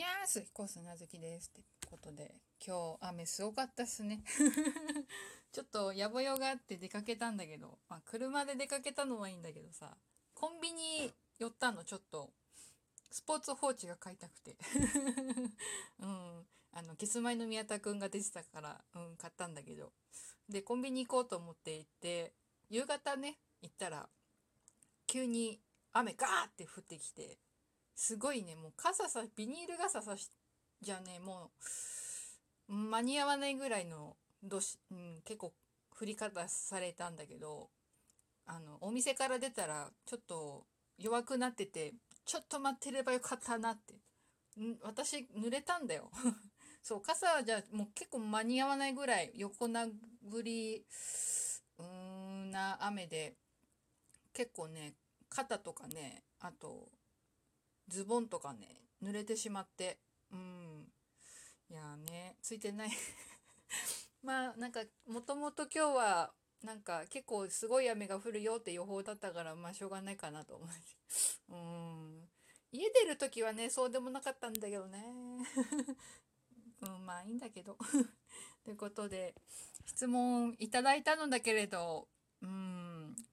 [0.00, 1.50] にゃーす、コースなずきです。
[1.50, 2.34] ってことで、
[2.66, 4.22] 今日雨すごかったっすね。
[5.52, 9.94] ちょっとやぼよがあって出かけたんだけど、まあ車で出かけたのはいいんだけどさ、
[10.32, 12.32] コンビニ寄ったのちょっと、
[13.10, 14.56] スポーツ報知が買いたくて。
[16.00, 16.46] うん。
[16.72, 19.92] あの、キスマイの宮田くんが出てたから、うん、買ったんだけど。
[20.48, 22.32] で、コンビニ行こうと思って行って、
[22.70, 24.08] 夕方ね、行ったら、
[25.06, 25.60] 急に
[25.92, 27.38] 雨ガーって降ってきて、
[28.00, 30.30] すごいね、もう傘さ、ビニール傘さし、
[30.80, 31.50] じゃね、も
[32.66, 35.52] う、間に合わないぐらいの、どし、うん、結構
[36.00, 37.68] 降り方されたんだけど、
[38.46, 40.64] あの、お店から出たら、ちょっと
[40.96, 41.92] 弱くなってて、
[42.24, 43.92] ちょっと待ってればよかったなって。
[44.58, 46.10] ん私、濡れたんだよ。
[46.82, 49.92] そう、傘じゃ、もう結構間に合わないぐらい横殴
[50.42, 50.86] り、
[51.76, 53.36] うーんな雨で、
[54.32, 54.94] 結構ね、
[55.28, 56.90] 肩とかね、あと、
[57.90, 59.98] ズボンとかね、濡れてしまって、
[60.32, 60.86] うん。
[61.68, 62.90] いやね、ついてない。
[64.22, 70.74] まあ、なんか、もともと今日は、なんか結構すごい雨が降るよって予報だったから、まあしょうがないかなと思って。
[71.48, 72.28] うん。
[72.70, 75.04] 家出るときはね、そうでもなかったんだけどね。
[76.82, 77.76] うん、まあいいんだけど。
[78.64, 79.34] ということで、
[79.86, 82.08] 質問いただいたのだけれど、
[82.42, 82.79] うん、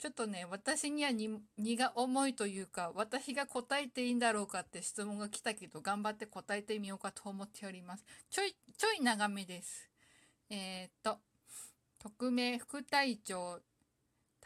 [0.00, 8.04] ちょっとね、私には荷が重いというか、私が答えていいんだろうかって質問が来たけど、頑張って答えてみようかと思っております。
[8.30, 9.90] ちょい、ちょい長めです。
[10.48, 11.18] えーっと、
[11.98, 13.60] 匿名副隊長、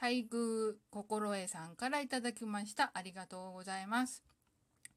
[0.00, 2.90] 待遇心得さんからいただきました。
[2.92, 4.24] ありがとうございます。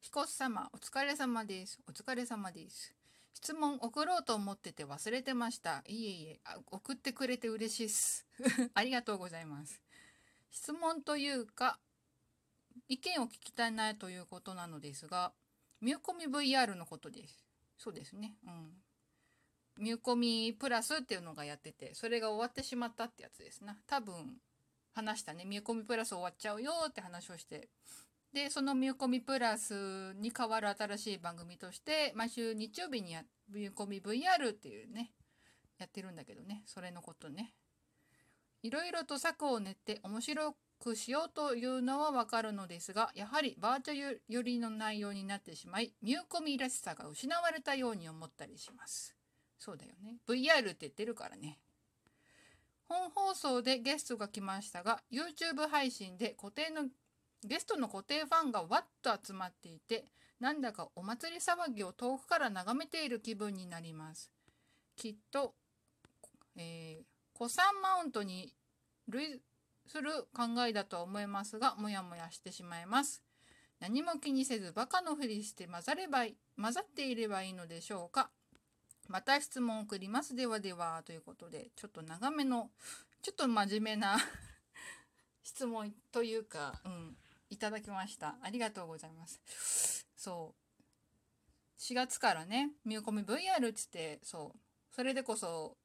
[0.00, 1.80] 彦様、お疲れ様です。
[1.88, 2.94] お疲れ様です。
[3.32, 5.82] 質問送ろうと思ってて忘れてました。
[5.86, 8.26] いえいえ、あ送ってくれて嬉しいっす。
[8.74, 9.80] ありがとうございます。
[10.52, 11.78] 質問というか、
[12.88, 15.32] 意見を聞きたいなということなのですが、
[15.80, 17.44] ミューコミ VR のことです。
[17.76, 18.36] そうですね。
[18.46, 18.72] うん。
[19.78, 23.78] ミューコミプラスっていうのがやってて、それが終わってしまったってやつですな。
[23.86, 24.36] 多分、
[24.92, 25.44] 話したね。
[25.46, 27.70] ミューコミプラス終わっちゃうよって話をして。
[28.32, 35.12] で、そのミューコミプラスに代わる新しい番組として、毎週日曜日にや、ミューコミ VR っていうね、
[35.78, 36.62] やってるんだけどね。
[36.66, 37.54] それのことね。
[38.62, 49.16] いろいろと策を練って面白くしようというのはわかるのですが、やはりバーチャル寄りの内容になってしまい、ミューコミらしさが失われたように思ったりします。
[49.58, 50.16] そうだよね。
[50.28, 51.58] VR って言ってるからね。
[52.84, 56.88] 本放送でゲストが来ましたが、YouTube 配信で固定の
[57.44, 60.04] ゲストの固定ファンがわっと集まっていて、
[60.40, 64.30] なんだかお祭り騒ぎを遠くから眺めている気分になります。
[64.96, 65.54] きっと、
[66.56, 68.54] えー、古参マウントに
[69.08, 69.40] 類
[69.86, 73.22] する考えだとは思いますが、もやもやしてしまいます。
[73.80, 76.24] 何も気にせずバカのふりして混ざれば
[76.56, 78.30] 混ざっていればいいのでしょうか。
[79.08, 80.34] また質問を送ります。
[80.34, 82.70] ではでは、ということで、ちょっと長めの、
[83.22, 84.16] ちょっと真面目な
[85.42, 87.16] 質問というか、うん、
[87.50, 88.38] いただきました。
[88.40, 90.06] ありがとうございます。
[90.16, 90.82] そう。
[91.80, 94.94] 4月からね、ミューコミ VR っつって、そう。
[94.94, 95.76] それでこそ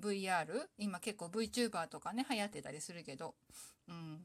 [0.00, 3.34] VR、今結構 VTuber とかね、流行ってたりするけど、
[3.88, 4.20] うん。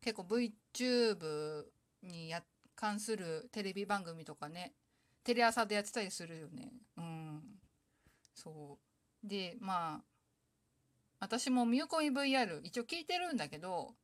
[0.00, 1.64] 結構 VTube
[2.02, 2.42] にや、
[2.74, 4.72] 関するテレビ番組とかね、
[5.24, 6.72] テレ朝でやってたりするよね。
[6.96, 7.42] うん。
[8.34, 8.78] そ
[9.24, 9.28] う。
[9.28, 10.04] で、まあ、
[11.20, 13.94] 私もミューコミ VR 一応聞いてるんだけど、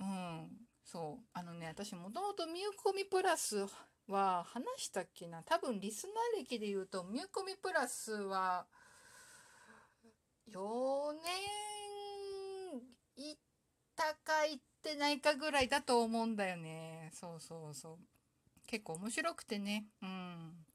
[0.00, 0.48] うん。
[0.84, 1.26] そう。
[1.34, 3.66] あのね、私もともとミューコミプラス
[4.08, 5.42] は話したっけな？
[5.42, 8.66] 多分リスナー歴で言うと、ミューコミプラスは、
[10.52, 12.82] 4年
[13.16, 13.40] 行っ
[13.96, 17.10] たか行ってないかぐらいだと思うんだよね。
[17.12, 17.98] そうそうそう。
[18.66, 19.86] 結構面白くてね。
[20.02, 20.66] うん。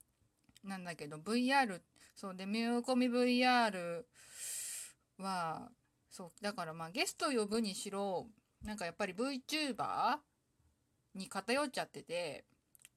[0.64, 1.82] なんだけど、VR、
[2.16, 4.04] そうで、ミューコミ VR
[5.18, 5.70] は、
[6.10, 8.28] そう、だからまあゲスト呼ぶにしろ、
[8.64, 10.18] なんかやっぱり VTuber
[11.14, 12.46] に偏っちゃってて、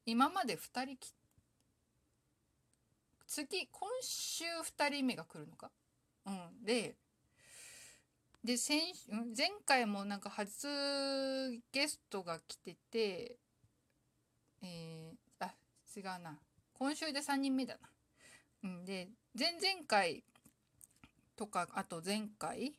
[0.06, 1.12] 今まで2人き、
[3.26, 5.70] 次、今週2人目が来るのか？
[6.28, 6.64] うん。
[6.64, 6.96] で、
[8.44, 8.80] で、先、
[9.36, 10.68] 前回もなんか初
[11.72, 13.36] ゲストが来てて、
[14.62, 15.54] えー、あ、
[15.96, 16.38] 違うな。
[16.74, 17.88] 今週で3人目だな。
[18.64, 18.84] うん。
[18.84, 19.08] で、
[19.38, 20.22] 前々回
[21.36, 22.72] とか、あと前回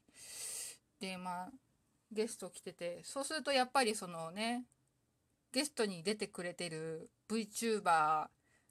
[1.00, 1.50] で、まあ、
[2.12, 4.66] ゲスト来てて、そうするとやっぱりそのね、
[5.52, 8.28] ゲストに出てくれてる VTuber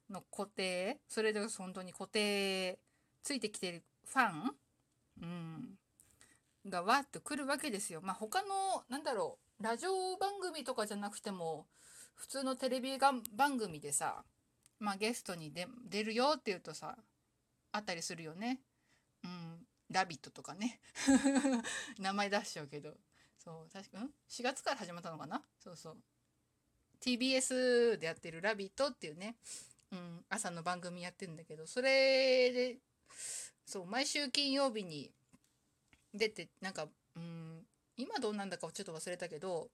[0.09, 2.79] の固定、それで本当に固定
[3.23, 4.55] ついてきてるファン、
[5.21, 5.77] うん、
[6.67, 8.01] がわっと来るわけですよ。
[8.01, 11.67] まあ他の、なんだろう、ラジオ番組とかじゃなくても、
[12.15, 14.23] 普通のテレビが番組でさ、
[14.79, 15.53] まあ、ゲストに
[15.89, 16.97] 出るよって言うとさ
[17.71, 18.61] あったりするよね。
[19.23, 20.79] うん、ラビットとかね。
[21.99, 22.95] 名前出しちゃうけど。
[23.37, 25.43] そう確かん？4月から始まったのかな？
[25.59, 25.97] そうそう。
[27.01, 29.37] TBS でやってる「ラビット!」っていうね、
[29.91, 32.79] うん、朝の番組やってるんだけどそれで
[33.69, 35.11] そう毎週金曜日に
[36.11, 37.61] 出てなんかうん
[37.97, 39.69] 今どうなんだかちょっと忘れたけど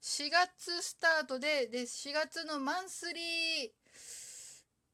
[0.00, 3.20] 4月スタートでで4月のマンスリ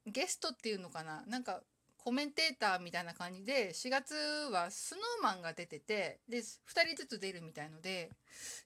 [0.07, 1.61] ーゲストっていうのかななんか
[1.99, 4.15] コメンテーターみたいな感じで4月
[4.51, 6.43] はスノーマンが出ててで2
[6.95, 8.11] 人ずつ出るみたいので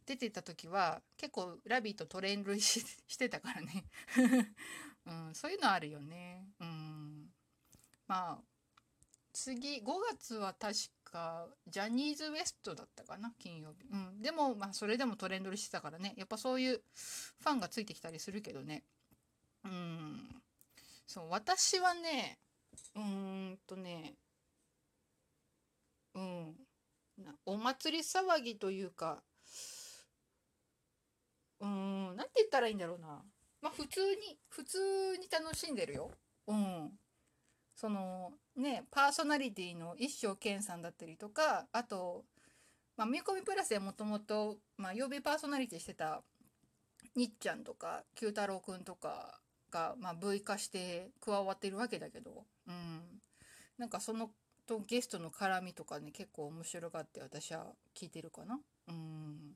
[0.07, 3.85] 出てた時は結構「ラビット!」トレンドしてたからね、
[5.07, 6.47] うん、そういうのあるよね。
[6.61, 7.31] うん、
[8.07, 8.56] まあ
[9.39, 9.83] 次5
[10.15, 10.75] 月は確
[11.05, 16.15] かジャニーズ WEST だったかな金曜日、うん、でもまあそれでもトレンドにしてたからね。
[16.17, 16.81] やっぱそういう
[17.43, 18.83] ファンがついてきたりするけどね。
[19.63, 20.43] うん。
[21.07, 22.39] そう私はね
[22.95, 24.15] うーんとね
[26.15, 26.55] うん。
[27.45, 29.23] お祭り騒ぎというか
[31.61, 32.17] うん。
[32.17, 33.23] なんて言ったらいいんだろうな。
[33.61, 34.79] まあ普通に普通
[35.19, 36.11] に楽しんでるよ。
[36.47, 36.91] うん。
[37.77, 42.25] そのねパーソナリティの一生健さんだったりとかあと
[42.97, 44.57] まあ、見込みプラスでもともと、
[44.95, 46.23] 曜日パーソナリティしてた
[47.15, 49.39] にっちゃんとか九太郎くんとか
[49.71, 53.01] が、まあ、V 化して加わってるわけだけど、うん、
[53.79, 54.31] なんかその
[54.67, 58.59] とゲストの絡みとかね結構面白がって私は聞いてるかな。
[58.89, 59.55] うん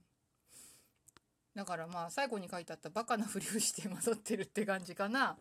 [1.54, 5.36] だからまあ最後に書いてあったバカなふりをして 混ざってるって感じかな。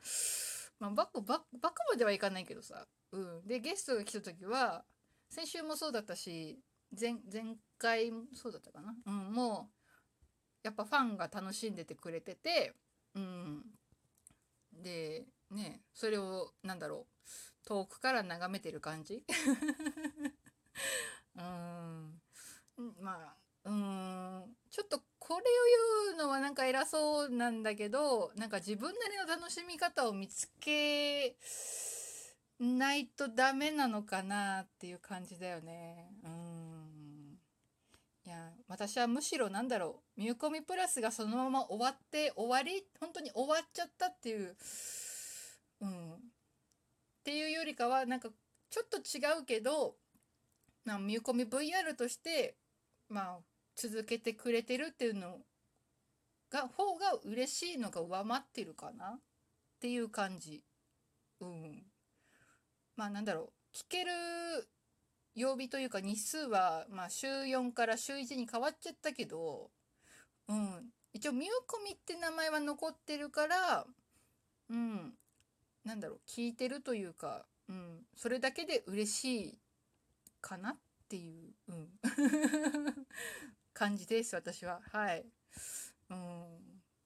[0.79, 2.87] まあバカババカまではいかないけどさ。
[3.11, 3.47] うん。
[3.47, 4.83] でゲストが来た時は
[5.29, 6.59] 先週もそうだったし
[6.99, 8.95] 前前回もそうだったかな。
[9.05, 9.33] うん。
[9.33, 9.73] もう
[10.63, 12.73] やっぱファンが楽しんでてくれてて、
[13.15, 13.63] うん。
[14.73, 19.23] でねそれをなんだろう遠くから眺めてる感じ
[21.35, 22.21] うん
[22.99, 23.38] まあ
[24.79, 25.41] ちょっとこれを
[26.07, 31.35] 言うのはなんか偉そうなんだけどなんか自分なりの楽しみ方を見つけ
[32.61, 36.13] ないとダメなのかなっていう感じだよね。
[36.23, 37.39] うん。
[38.25, 40.21] いや私はむしろなんだろう。
[40.21, 44.55] 見込みプラスがそのまま終わって終わり本当に終わっちゃったっていう
[45.81, 46.13] うん。
[46.13, 46.17] っ
[47.25, 48.29] ていうよりかはなんか
[48.69, 49.95] ちょっと違うけど、
[50.85, 52.55] まあ、見込み VR として
[53.09, 53.39] まあ
[53.81, 55.37] 続けてくれてるっていうの
[56.51, 59.19] が方が嬉しいのが上回ってるかなっ
[59.79, 60.63] ていう感じ。
[61.39, 61.83] うん。
[62.97, 63.77] まあなんだろう。
[63.77, 64.11] 聞ける
[65.35, 69.69] 曜日というか日数は、まあ、週4から週1に変わっちゃったけど、
[70.49, 71.49] うん、一応見込
[71.85, 73.85] みって名前は残ってるから、
[74.69, 75.13] うん、
[75.85, 76.19] なんだろう。
[76.27, 79.57] 聞いてるというか、うん、それだけで嬉しい
[80.41, 80.77] かなっ
[81.07, 81.87] ていう、うん、
[83.79, 84.81] 感じです私は。
[84.91, 85.25] はい。
[86.09, 86.17] うん、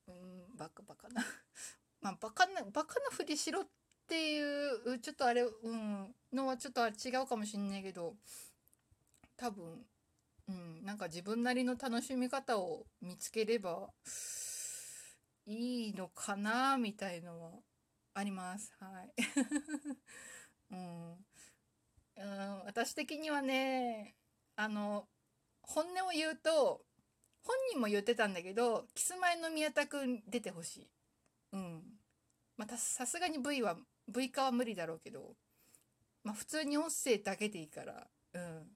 [0.08, 1.22] うん、バカバカな。
[2.02, 3.68] まあバカなバカなふりしろっ
[4.08, 8.16] ていうちょっとあれ、うん、のはちょっと違うかもしんないけど
[9.36, 9.86] 多分
[10.48, 13.88] うん、なんか自分なりの楽しみ方を見つければ
[15.46, 17.52] いいのかなみたいのは
[18.14, 18.74] あります。
[18.80, 19.14] はい。
[20.72, 24.16] うん、うん、私的にはね、
[24.56, 25.08] あの、
[25.66, 26.82] 本音を言うと、
[27.42, 30.88] 本人も言ってたんだけど、キスマイの宮田くん出てほしい。
[31.52, 31.82] うん。
[32.56, 33.76] またさすがに V は、
[34.08, 35.34] V 化は無理だろうけど、
[36.22, 38.66] まあ普通に音声だけでいいから、うん。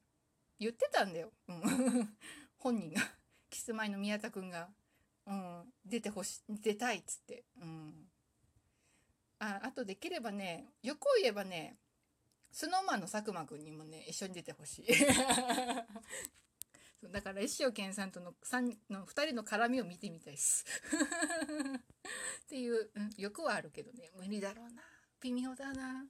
[0.59, 1.31] 言ってたんだよ。
[1.47, 1.61] うん。
[2.57, 3.01] 本人が。
[3.49, 4.69] キスマイの宮田くんが、
[5.25, 7.45] うん、出てほしい、出たいっつって。
[7.59, 8.09] うん。
[9.39, 11.77] ああとできればね欲を言えばね
[12.51, 14.85] スノーマンの佐久間くんにもね一緒に出てほしい
[17.19, 20.63] だから石尾健さんとの 3, の2人の絡みを見てみたいです。
[22.43, 24.09] っていう、うん、欲はあるけどね。
[24.15, 24.81] 無理だろうな。
[25.21, 26.05] 微妙だな。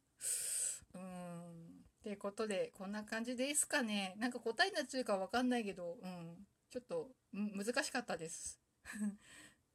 [0.93, 1.79] うん。
[1.99, 4.13] ってことでこんな感じですかね。
[4.17, 8.59] なんか答えになっちゃうか分かんないけど、うん、ちょっと、難しかったです。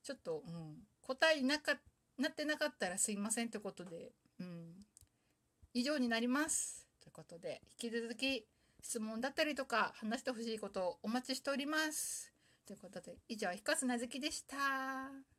[0.02, 1.80] ちょっと、うん、答えなか
[2.16, 4.86] なってなかったらすいませんってことで、うん、
[5.72, 6.86] 以上になります。
[7.00, 8.46] ということで、引き続き
[8.84, 12.30] 質問だったりとか話してほしいことをお待ちしております。
[12.66, 15.33] ということで、以上、ひかすなずきでした。